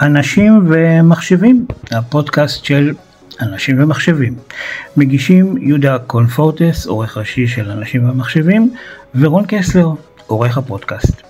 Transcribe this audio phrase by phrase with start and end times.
[0.00, 2.94] אנשים ומחשבים, הפודקאסט של
[3.40, 4.34] אנשים ומחשבים.
[4.96, 8.74] מגישים יהודה קונפורטס, עורך ראשי של אנשים ומחשבים,
[9.14, 9.88] ורון קסלר,
[10.26, 11.22] עורך הפודקאסט.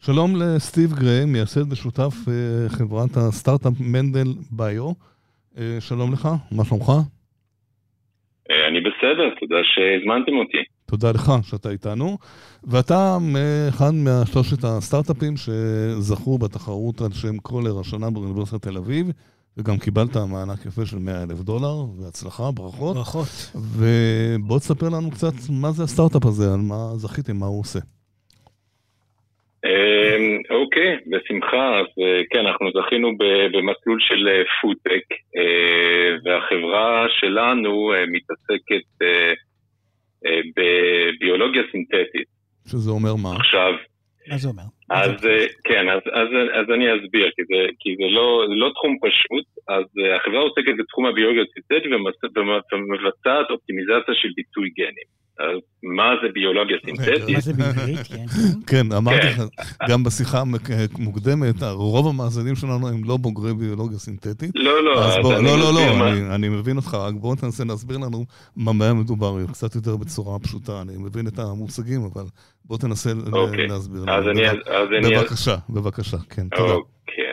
[0.00, 5.13] שלום לסטיב גריי, מייסד ושותף אה, חברת הסטארט-אפ מנדל ביו.
[5.58, 6.88] אה, שלום לך, מה שלומך?
[8.50, 10.58] אה, אני בסדר, תודה שהזמנתם אותי.
[10.86, 12.18] תודה לך שאתה איתנו.
[12.64, 13.18] ואתה
[13.68, 19.10] אחד מהשלושת הסטארט-אפים שזכו בתחרות על שם קולר השנה באוניברסיטת תל אביב,
[19.56, 22.96] וגם קיבלת מענק יפה של 100 אלף דולר, והצלחה, ברכות.
[22.96, 23.28] ברכות.
[23.54, 27.78] ובוא תספר לנו קצת מה זה הסטארט-אפ הזה, על מה זכיתם, מה הוא עושה.
[30.74, 31.80] אוקיי, בשמחה.
[31.80, 33.08] אז אה, כן, אנחנו זכינו
[33.52, 35.06] במסלול של פודטק,
[35.36, 38.86] אה, אה, והחברה שלנו מתעסקת
[40.56, 42.28] בביולוגיה סינתטית.
[42.70, 43.36] שזה אומר מה?
[43.36, 43.72] עכשיו...
[44.28, 44.62] מה זה אומר?
[44.90, 45.10] אז
[45.64, 49.46] כן, אז, אז, אז אני אסביר, כי זה, כי זה לא, לא תחום פשוט.
[49.68, 49.84] אז
[50.16, 51.92] החברה עוסקת בתחום הביולוגיה הסינתטית
[52.72, 55.08] ומבצעת אופטימיזציה של ביטוי גנים.
[55.82, 57.34] מה זה ביולוגיה סינתטית?
[57.34, 58.24] מה זה בעברית, כן.
[58.70, 59.42] כן, אמרתי לך,
[59.88, 60.38] גם בשיחה
[60.98, 64.50] המוקדמת, רוב המאזינים שלנו הם לא בוגרי ביולוגיה סינתטית.
[64.54, 68.24] לא, לא, אז בוא, לא, לא, לא, אני מבין אותך, רק בוא תנסה להסביר לנו
[68.56, 70.82] מה מדובר, קצת יותר בצורה פשוטה.
[70.82, 72.24] אני מבין את המושגים, אבל
[72.64, 73.66] בוא תנסה אוקיי.
[73.66, 75.20] להסביר לנו.
[75.20, 76.72] בבקשה, בבקשה, כן, תודה.
[76.72, 77.32] אוקיי,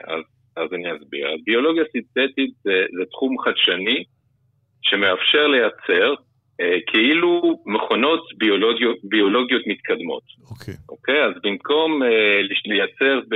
[0.57, 1.27] אז אני אסביר.
[1.45, 4.03] ביולוגיה סינתטית זה תחום חדשני
[4.81, 6.13] שמאפשר לייצר
[6.87, 10.23] כאילו מכונות ביולוגיות, ביולוגיות מתקדמות.
[10.49, 10.73] אוקיי.
[10.73, 10.77] Okay.
[10.89, 11.23] אוקיי?
[11.25, 12.05] אז במקום uh,
[12.65, 13.35] לייצר ב,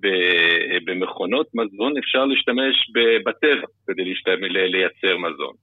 [0.00, 0.08] ב,
[0.84, 2.90] במכונות מזון, אפשר להשתמש
[3.26, 5.54] בטבע כדי להשתמש, לייצר מזון.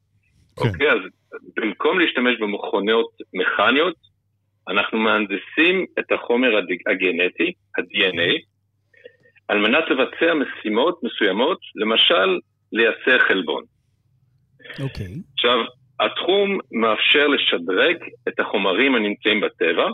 [0.60, 0.70] כן.
[0.70, 0.92] אוקיי?
[0.92, 1.00] אז
[1.58, 3.96] במקום להשתמש במכונות מכניות,
[4.70, 8.42] אנחנו מהנדסים את החומר הגנטי, ה-DNA,
[9.48, 12.40] על מנת לבצע משימות מסוימות, למשל
[12.74, 13.64] לייצר חלבון.
[14.80, 15.06] אוקיי.
[15.06, 15.20] Okay.
[15.34, 15.58] עכשיו,
[16.00, 17.98] התחום מאפשר לשדרג
[18.28, 19.88] את החומרים הנמצאים בטבע,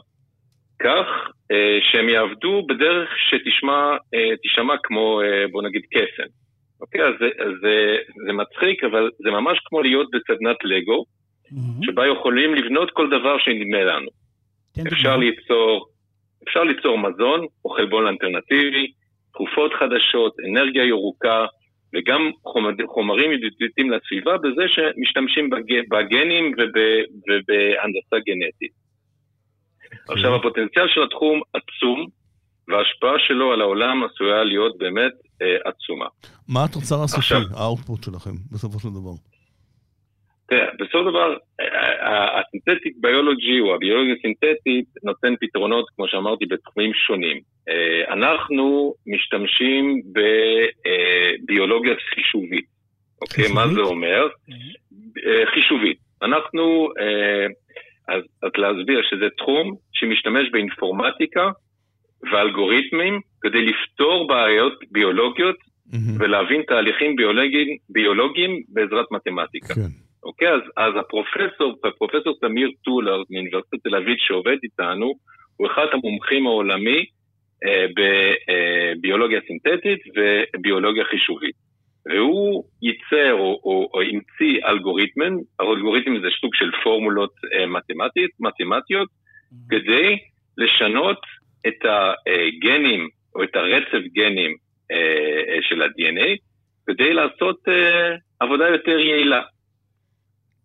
[0.84, 1.06] כך
[1.52, 6.30] אה, שהם יעבדו בדרך שתשמע אה, כמו, אה, בוא נגיד, קסם.
[6.82, 7.02] אוקיי?
[7.02, 7.30] אז זה,
[7.62, 11.86] זה, זה מצחיק, אבל זה ממש כמו להיות בסדנת לגו, mm-hmm.
[11.86, 14.10] שבה יכולים לבנות כל דבר שנדמה לנו.
[14.88, 15.88] אפשר ליצור,
[16.48, 18.92] אפשר ליצור מזון או חלבון אלטרנטיבי,
[19.34, 21.46] תרופות חדשות, אנרגיה ירוקה,
[21.94, 22.32] וגם
[22.88, 25.50] חומרים ידידותיים לסביבה בזה שמשתמשים
[25.90, 26.54] בגנים
[27.28, 28.72] ובהנדסה גנטית.
[29.92, 30.16] אוקיי.
[30.16, 32.08] עכשיו, הפוטנציאל של התחום עצום,
[32.68, 36.06] וההשפעה שלו על העולם עשויה להיות באמת אה, עצומה.
[36.48, 39.16] מה התוצר הסופי, האוטפוט שלכם, בסופו של דבר?
[40.50, 41.36] תראה, בסופו של דבר,
[41.82, 47.40] הסינתטיק ביולוגי או הביולוגיה הסינתטית נותן פתרונות, כמו שאמרתי, בתחומים שונים.
[47.70, 50.02] אה, אנחנו משתמשים
[51.44, 52.66] בביולוגיה חישובית.
[53.22, 54.28] אוקיי, מה זה אומר?
[55.26, 55.98] אה, חישובית.
[56.22, 57.46] אנחנו, אה,
[58.16, 61.50] אז, אז להסביר שזה תחום שמשתמש באינפורמטיקה
[62.32, 65.56] ואלגוריתמים כדי לפתור בעיות ביולוגיות
[66.20, 69.74] ולהבין תהליכים ביולוגיים, ביולוגיים בעזרת מתמטיקה.
[69.74, 70.11] כן.
[70.24, 75.14] אוקיי, אז, אז הפרופסור, הפרופסור תמיר טולר מאוניברסיטת תל אביב שעובד איתנו,
[75.58, 77.06] הוא אחד המומחים העולמי
[77.66, 81.56] אה, בביולוגיה סינתטית וביולוגיה חישובית.
[82.06, 89.08] והוא ייצר או, או, או המציא אלגוריתמן, אלגוריתם זה סוג של פורמולות אה, מתמטית, מתמטיות,
[89.10, 89.56] mm-hmm.
[89.70, 90.18] כדי
[90.58, 91.20] לשנות
[91.68, 94.56] את הגנים או את הרצף גנים
[94.92, 96.38] אה, של ה-DNA,
[96.88, 99.42] כדי לעשות אה, עבודה יותר יעילה.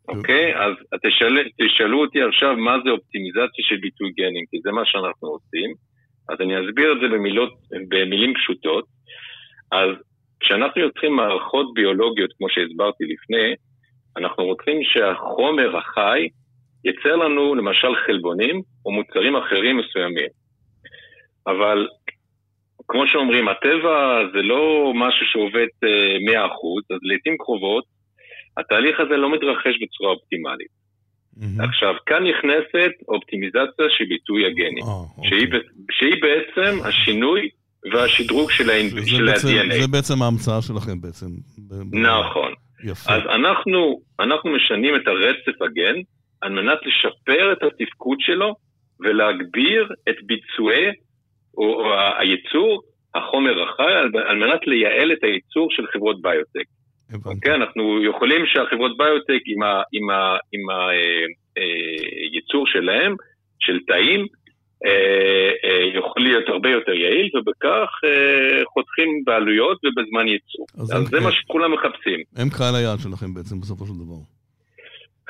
[0.08, 0.56] אוקיי?
[0.56, 0.72] אז
[1.06, 5.74] תשאל, תשאלו אותי עכשיו מה זה אופטימיזציה של ביטוי גנים, כי זה מה שאנחנו עושים.
[6.28, 7.52] אז אני אסביר את זה במילות,
[7.88, 8.84] במילים פשוטות.
[9.72, 9.90] אז
[10.40, 13.54] כשאנחנו יוצרים מערכות ביולוגיות, כמו שהסברתי לפני,
[14.16, 16.28] אנחנו רוצים שהחומר החי
[16.84, 20.28] ייצר לנו למשל חלבונים או מוצרים אחרים מסוימים.
[21.46, 21.88] אבל
[22.88, 27.84] כמו שאומרים, הטבע זה לא משהו שעובד 100%, אה, אז לעיתים קרובות
[28.58, 30.68] התהליך הזה לא מתרחש בצורה אופטימלית.
[31.38, 31.64] Mm-hmm.
[31.64, 35.28] עכשיו, כאן נכנסת אופטימיזציה של ביטוי הגנים, oh, okay.
[35.28, 35.48] שהיא,
[35.90, 37.48] שהיא בעצם השינוי
[37.92, 38.64] והשדרוג של,
[39.06, 39.80] של ה-DNA.
[39.80, 41.26] זה בעצם ההמצאה שלכם בעצם.
[41.92, 42.52] נכון.
[42.84, 43.12] יפה.
[43.12, 45.96] אז אנחנו, אנחנו משנים את הרצף הגן
[46.40, 48.54] על מנת לשפר את התפקוד שלו
[49.00, 50.86] ולהגביר את ביצועי
[51.56, 52.82] או, או הייצור,
[53.14, 56.66] החומר החי, על, על מנת לייעל את הייצור של חברות ביוטק.
[57.14, 57.54] אוקיי?
[57.54, 60.60] אנחנו יכולים שהחברות ביוטק עם, ה, עם, ה, עם
[61.56, 63.14] הייצור שלהם,
[63.58, 64.26] של תאים,
[65.94, 67.88] יכול להיות הרבה יותר יעיל, ובכך
[68.72, 70.66] חותכים בעלויות ובזמן ייצור.
[70.80, 72.20] אז, אז זה מה שכולם מחפשים.
[72.36, 74.20] הם קהל היעד שלכם בעצם בסופו של דבר.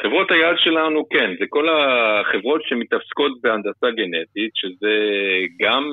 [0.01, 4.95] חברות היעד שלנו, כן, זה כל החברות שמתעסקות בהנדסה גנטית, שזה
[5.61, 5.85] גם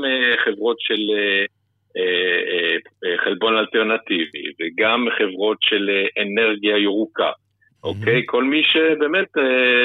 [0.45, 1.01] חברות של
[3.23, 5.89] חלבון אלטרנטיבי, וגם חברות של
[6.21, 7.31] אנרגיה ירוקה,
[7.83, 8.19] אוקיי?
[8.19, 8.25] Mm-hmm.
[8.25, 9.29] כל מי שבאמת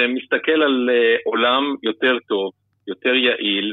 [0.09, 0.91] מסתכל על
[1.25, 2.53] עולם יותר טוב,
[2.89, 3.73] יותר יעיל,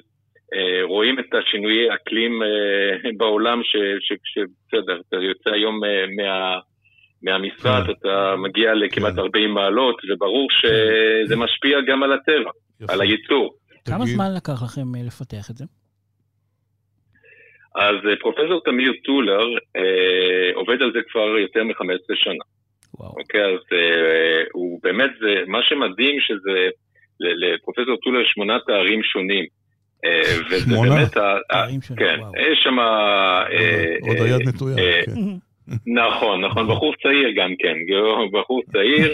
[0.83, 2.41] רואים את השינויי אקלים
[3.17, 3.61] בעולם,
[3.99, 5.79] שבסדר, אתה יוצא היום
[6.17, 6.59] מה...
[7.25, 7.91] מהמשרד, כן.
[7.91, 9.53] אתה מגיע לכמעט 40 כן.
[9.53, 11.41] מעלות, וברור שזה כן.
[11.41, 12.51] משפיע גם על הטבע,
[12.89, 13.53] על הייצור.
[13.85, 15.65] כמה זמן לקח לכם אה, לפתח את זה?
[17.75, 19.45] אז אה, פרופסור תמיר טולר
[19.75, 22.43] אה, עובד על זה כבר יותר מ-15 שנה.
[22.99, 23.13] וואו.
[23.19, 26.69] אוקיי, אז אה, הוא באמת, זה, מה שמדהים שזה
[27.19, 29.45] לפרופסור טולר שמונה תארים שונים.
[30.05, 31.09] אה, שמונה?
[31.09, 32.31] תארים שונים, כן, וואו.
[32.51, 32.77] יש שם...
[34.07, 34.75] עוד היד נטויה,
[35.05, 35.11] כן.
[35.87, 37.77] נכון, נכון, בחור צעיר גם כן,
[38.31, 39.13] בחור צעיר,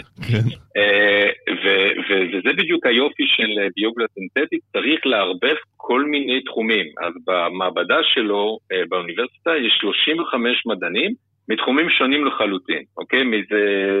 [1.62, 1.68] כן.
[1.68, 6.86] אה, וזה בדיוק היופי של ביוגלה סינתטית, צריך לערבב כל מיני תחומים.
[7.02, 11.10] אז במעבדה שלו אה, באוניברסיטה יש 35 מדענים
[11.48, 13.24] מתחומים שונים לחלוטין, אוקיי?
[13.24, 14.00] מזה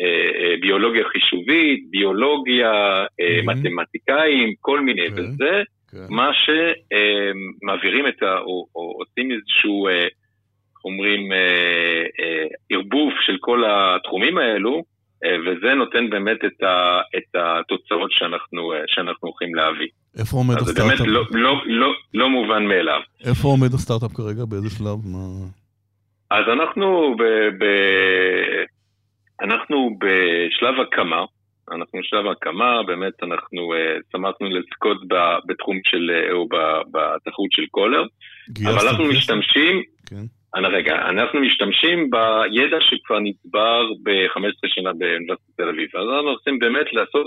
[0.00, 3.04] אה, ביולוגיה חישובית, ביולוגיה,
[3.44, 5.98] מתמטיקאים, כל מיני, כן, וזה כן.
[6.10, 8.38] מה שמעבירים את ה...
[8.38, 9.88] או עושים איזשהו...
[10.84, 14.82] אומרים, אה, אה, ערבוב של כל התחומים האלו, אה,
[15.22, 19.88] וזה נותן באמת את, ה, את התוצאות שאנחנו, שאנחנו הולכים להביא.
[20.18, 20.96] איפה עומד הסטארט-אפ?
[20.98, 23.00] זה באמת לא, לא, לא, לא מובן מאליו.
[23.24, 24.44] איפה עומד הסטארט-אפ כרגע?
[24.44, 24.98] באיזה שלב?
[25.04, 25.24] מה...
[26.30, 27.22] אז אנחנו, ב,
[27.64, 27.66] ב,
[29.42, 31.24] אנחנו בשלב הקמה,
[31.72, 33.72] אנחנו בשלב הקמה, באמת אנחנו
[34.12, 34.98] שמחנו לזכות
[35.46, 36.48] בתחום של, או
[36.92, 38.02] בתחרות של קולר,
[38.64, 40.26] אבל אנחנו משתמשים, כן.
[40.54, 45.88] רגע, אנחנו משתמשים בידע שכבר נצבר ב-15 שנה באוניברסיטת תל אביב.
[45.96, 47.26] אז אנחנו רוצים באמת לעשות,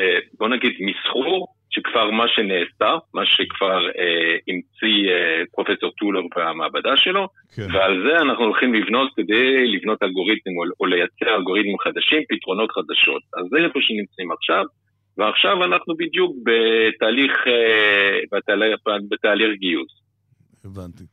[0.00, 6.96] אה, בוא נגיד, מסחור שכבר מה שנעשה, מה שכבר אה, המציא אה, פרופסור טולר במעבדה
[6.96, 7.66] שלו, כן.
[7.72, 13.22] ועל זה אנחנו הולכים לבנות כדי לבנות אלגוריתמים או, או לייצר אלגוריתמים חדשים, פתרונות חדשות.
[13.36, 14.64] אז זה איפה שנמצאים עכשיו,
[15.18, 18.80] ועכשיו אנחנו בדיוק בתהליך, אה, בתהליך,
[19.10, 19.92] בתהליך גיוס.
[20.64, 21.04] הבנתי.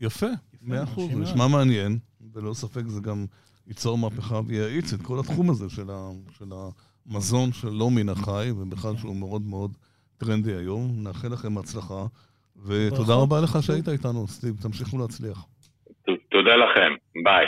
[0.00, 0.26] יפה.
[0.64, 1.98] מאה אחוז, זה נשמע מעניין,
[2.34, 3.26] וללא ספק זה גם
[3.66, 6.52] ייצור מהפכה ויאיץ את כל התחום הזה של, ה, של
[7.06, 9.76] המזון שלא מן החי, ובכלל שהוא מאוד מאוד
[10.18, 10.90] טרנדי היום.
[11.02, 12.06] נאחל לכם הצלחה,
[12.66, 15.46] ותודה רבה לך שהיית איתנו, סטיב, תמשיכו להצליח.
[16.30, 17.46] תודה לכם, ביי.